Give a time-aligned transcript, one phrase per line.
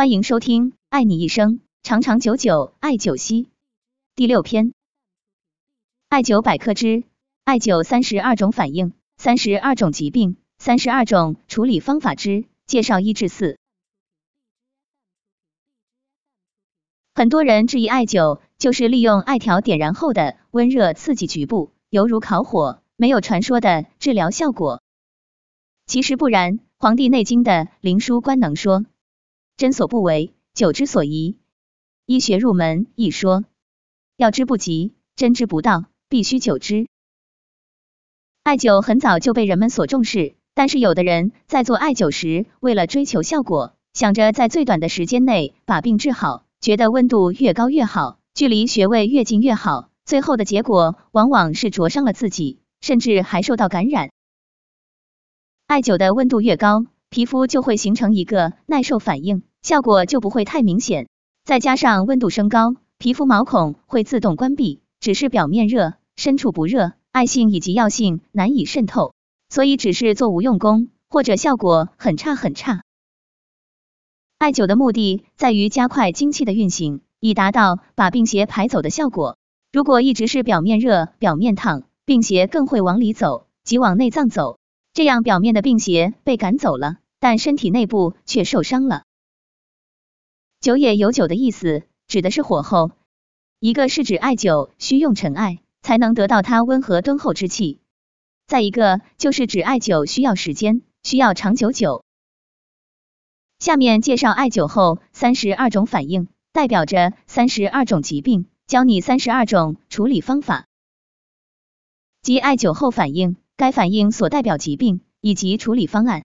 [0.00, 3.44] 欢迎收听《爱你一生，长长久久艾灸息》
[4.14, 4.72] 第六篇。
[6.08, 7.04] 艾灸百科之
[7.44, 13.58] 艾灸三十二种反应，三十二种疾病，三十二种处理方法之介绍一至四。
[17.14, 24.80] 很多人质疑艾灸就是利用艾条点燃后的温热刺激局部，犹如烤火，没有传说的治疗效果。
[25.84, 28.86] 其实不然，《黄帝内经》的灵枢官能说
[29.60, 31.36] ：“针所不为，灸之所宜。”
[32.08, 33.44] 医学入门一说，
[34.16, 36.86] 药之不及，针之不到，必须灸之。
[38.42, 54.10] 艾灸很早就被人们所重视，但是有的人在做艾灸时，为了追求效果，想着在最短的时间内把病治好，觉得温度越高越好，距离穴位越近越好，最后的结果往往是灼伤了自己，甚至还受到感染。
[55.66, 61.08] 艾灸的温度越高，皮肤就会形成一个耐受反应，效果就不会太明显。
[61.44, 69.14] 再加上温度升高，皮肤毛孔会自动关闭，只是表面热，深处不热，艾性以及药性难以渗透，
[69.48, 72.82] 所以只是做无用功，或者效果很差很差。
[74.38, 79.36] 艾灸的目的在于加快精气的运行，以达到把病邪排走的效果。
[79.72, 84.58] 如果一直是表面热、表面烫，病邪更会往里走，即往内脏走。
[84.92, 89.02] 这样表面的病邪被赶走了，但身体内部却受伤了。
[90.60, 92.92] 灸也有灸的意思，指的是火候。
[93.58, 97.78] 一个是指艾灸需用陈艾，才能得到它温和敦厚之气；
[98.46, 102.02] 再一个就是指艾灸需要时间，需要长久灸。
[103.58, 110.66] 下面介绍艾灸后三十二种反应，代表着三十二种疾病，教你三十二种处理方法，
[112.22, 113.36] 即艾灸后反应。
[113.56, 116.24] 该反应所代表疾病以及处理方案。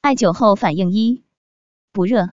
[0.00, 1.24] 艾灸后反应一：
[1.92, 2.30] 不热，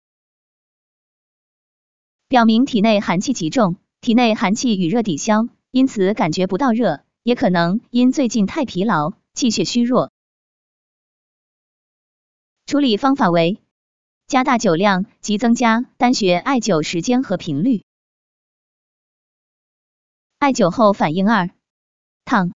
[2.26, 10.10] 表明体内寒气极重，体内寒气与热抵消，因此感觉不到热，也可能因最近太疲劳，气血虚弱。
[12.64, 13.60] 处理方法为：
[14.26, 17.84] 加大酒量及增加单穴艾灸时间和频率。
[20.38, 21.50] 艾灸后反应二。
[22.24, 22.54] 烫，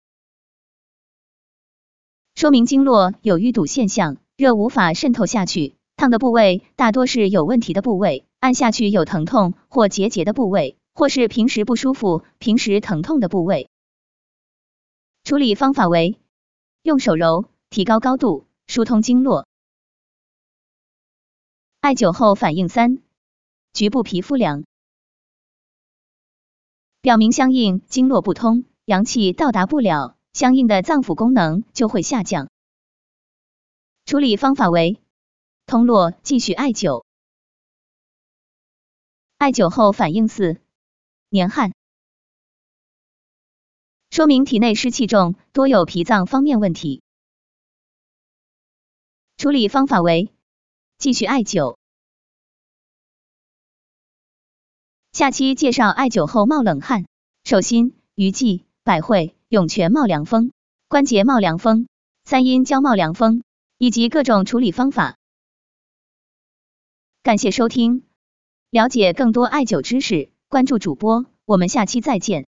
[2.35, 5.77] 说明经络有淤堵现象，热无法渗透下去。
[5.97, 13.71] 烫的部位大多是有问题的部位，按下去有疼痛或结节的部位，或是平时不舒服、平时疼痛的部位。
[15.25, 16.21] 处理方法为
[16.83, 19.49] 用手揉，提高高度，疏通经络。
[21.81, 22.99] 艾灸后反应三，
[23.73, 24.65] 局部皮肤凉，
[27.01, 28.65] 表明相应经络不通。
[28.85, 32.49] 阳气到达不了，相应的脏腑功能就会下降。
[34.05, 35.01] 处理方法为
[35.67, 37.05] 通络继续艾灸。
[39.37, 40.61] 艾灸后反应四，
[41.29, 41.75] 年汗，
[44.11, 47.03] 说明体内湿气重，多有脾脏方面问题。
[49.37, 50.33] 处理方法为
[50.99, 51.77] 继续艾灸。
[55.13, 57.07] 下期介绍艾灸后冒冷汗、
[57.45, 58.65] 手心、鱼际。
[58.87, 60.53] 百会、涌泉冒凉风、
[60.87, 61.89] 关节冒凉风、
[62.23, 63.43] 三阴交冒凉风，
[63.79, 65.16] 以及各种处理方法。
[67.27, 68.05] 感谢收听，
[68.71, 72.47] 了解更多艾灸知识，关注主播，我们下期再见。